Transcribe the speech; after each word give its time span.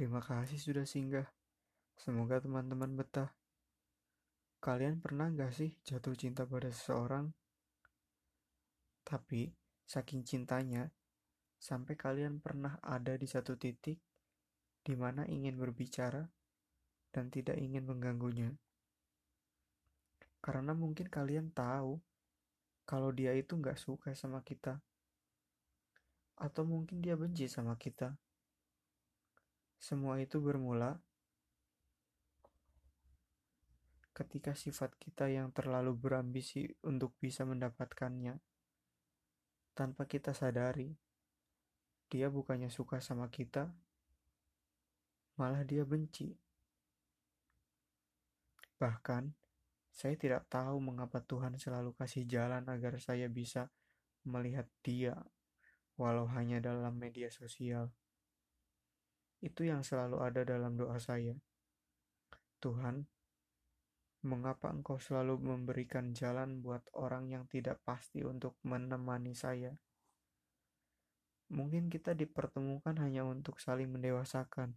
Terima 0.00 0.24
kasih 0.24 0.56
sudah 0.56 0.88
singgah. 0.88 1.28
Semoga 1.92 2.40
teman-teman 2.40 2.96
betah. 2.96 3.36
Kalian 4.56 4.96
pernah 4.96 5.28
gak 5.28 5.52
sih 5.52 5.76
jatuh 5.84 6.16
cinta 6.16 6.48
pada 6.48 6.72
seseorang? 6.72 7.28
Tapi, 9.04 9.52
saking 9.84 10.24
cintanya, 10.24 10.88
sampai 11.60 12.00
kalian 12.00 12.40
pernah 12.40 12.80
ada 12.80 13.12
di 13.12 13.28
satu 13.28 13.60
titik 13.60 14.00
di 14.80 14.96
mana 14.96 15.28
ingin 15.28 15.60
berbicara 15.60 16.24
dan 17.12 17.28
tidak 17.28 17.60
ingin 17.60 17.84
mengganggunya. 17.84 18.56
Karena 20.40 20.72
mungkin 20.72 21.12
kalian 21.12 21.52
tahu 21.52 22.00
kalau 22.88 23.12
dia 23.12 23.36
itu 23.36 23.52
nggak 23.52 23.76
suka 23.76 24.16
sama 24.16 24.40
kita. 24.40 24.80
Atau 26.40 26.64
mungkin 26.64 27.04
dia 27.04 27.20
benci 27.20 27.52
sama 27.52 27.76
kita. 27.76 28.16
Semua 29.80 30.20
itu 30.20 30.36
bermula 30.44 31.00
ketika 34.12 34.52
sifat 34.52 34.92
kita 35.00 35.32
yang 35.32 35.48
terlalu 35.48 35.96
berambisi 35.96 36.68
untuk 36.84 37.16
bisa 37.16 37.48
mendapatkannya. 37.48 38.36
Tanpa 39.72 40.04
kita 40.04 40.36
sadari, 40.36 40.92
dia 42.12 42.28
bukannya 42.28 42.68
suka 42.68 43.00
sama 43.00 43.32
kita, 43.32 43.72
malah 45.40 45.64
dia 45.64 45.88
benci. 45.88 46.36
Bahkan, 48.76 49.32
saya 49.88 50.14
tidak 50.20 50.44
tahu 50.52 50.76
mengapa 50.84 51.24
Tuhan 51.24 51.56
selalu 51.56 51.96
kasih 51.96 52.28
jalan 52.28 52.68
agar 52.68 53.00
saya 53.00 53.32
bisa 53.32 53.72
melihat 54.28 54.68
Dia, 54.84 55.16
walau 55.96 56.28
hanya 56.36 56.60
dalam 56.60 57.00
media 57.00 57.32
sosial. 57.32 57.88
Itu 59.40 59.64
yang 59.64 59.80
selalu 59.80 60.20
ada 60.20 60.44
dalam 60.44 60.76
doa 60.76 61.00
saya. 61.00 61.36
Tuhan, 62.60 63.08
mengapa 64.28 64.68
Engkau 64.68 65.00
selalu 65.00 65.40
memberikan 65.40 66.12
jalan 66.12 66.60
buat 66.60 66.84
orang 66.92 67.32
yang 67.32 67.44
tidak 67.48 67.80
pasti 67.82 68.20
untuk 68.20 68.60
menemani 68.62 69.32
saya? 69.32 69.72
Mungkin 71.50 71.90
kita 71.90 72.14
dipertemukan 72.14 72.94
hanya 73.00 73.26
untuk 73.26 73.58
saling 73.58 73.90
mendewasakan, 73.90 74.76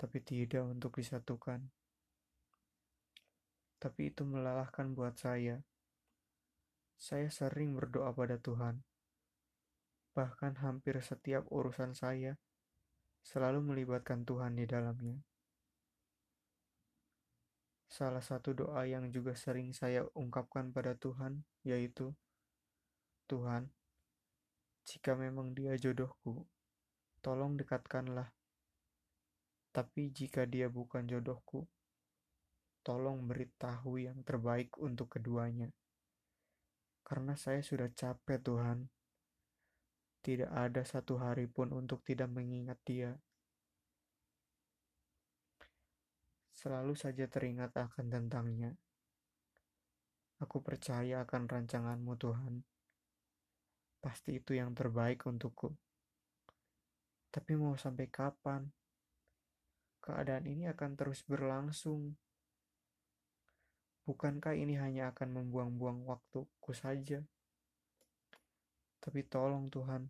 tapi 0.00 0.18
tidak 0.24 0.64
untuk 0.64 0.96
disatukan 0.96 1.68
tapi 3.82 4.14
itu 4.14 4.22
melelahkan 4.22 4.94
buat 4.94 5.18
saya. 5.18 5.58
Saya 6.94 7.26
sering 7.34 7.74
berdoa 7.74 8.14
pada 8.14 8.38
Tuhan. 8.38 8.86
Bahkan 10.14 10.62
hampir 10.62 11.02
setiap 11.02 11.50
urusan 11.50 11.98
saya 11.98 12.38
selalu 13.22 13.62
melibatkan 13.62 14.26
Tuhan 14.26 14.58
di 14.58 14.66
dalamnya. 14.66 15.18
Salah 17.86 18.24
satu 18.24 18.56
doa 18.56 18.82
yang 18.88 19.12
juga 19.14 19.36
sering 19.36 19.70
saya 19.76 20.02
ungkapkan 20.16 20.74
pada 20.74 20.98
Tuhan 20.98 21.44
yaitu, 21.62 22.10
Tuhan, 23.30 23.70
jika 24.82 25.14
memang 25.14 25.54
dia 25.54 25.78
jodohku, 25.78 26.42
tolong 27.22 27.54
dekatkanlah. 27.54 28.34
Tapi 29.72 30.12
jika 30.12 30.44
dia 30.44 30.68
bukan 30.68 31.06
jodohku, 31.06 31.64
tolong 32.82 33.24
beritahu 33.24 34.02
yang 34.02 34.20
terbaik 34.26 34.74
untuk 34.82 35.16
keduanya. 35.16 35.70
Karena 37.06 37.38
saya 37.38 37.62
sudah 37.62 37.88
capek 37.94 38.42
Tuhan. 38.42 38.90
Tidak 40.22 40.50
ada 40.54 40.86
satu 40.86 41.18
hari 41.18 41.50
pun 41.50 41.74
untuk 41.74 42.06
tidak 42.06 42.30
mengingat 42.30 42.78
dia. 42.86 43.10
Selalu 46.54 46.94
saja 46.94 47.26
teringat 47.26 47.74
akan 47.74 48.06
tentangnya. 48.06 48.70
Aku 50.38 50.62
percaya 50.62 51.26
akan 51.26 51.50
rancanganmu 51.50 52.14
Tuhan. 52.14 52.54
Pasti 53.98 54.38
itu 54.38 54.54
yang 54.54 54.70
terbaik 54.78 55.26
untukku. 55.26 55.74
Tapi 57.34 57.52
mau 57.58 57.74
sampai 57.74 58.06
kapan? 58.06 58.70
Keadaan 60.02 60.46
ini 60.46 60.70
akan 60.70 60.94
terus 60.94 61.26
berlangsung 61.26 62.14
Bukankah 64.02 64.58
ini 64.58 64.74
hanya 64.82 65.14
akan 65.14 65.30
membuang-buang 65.38 66.02
waktuku 66.10 66.74
saja? 66.74 67.22
Tapi 69.02 69.26
tolong 69.26 69.66
Tuhan, 69.66 70.06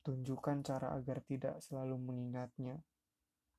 tunjukkan 0.00 0.64
cara 0.64 0.96
agar 0.96 1.20
tidak 1.20 1.60
selalu 1.60 2.00
mengingatnya 2.00 2.80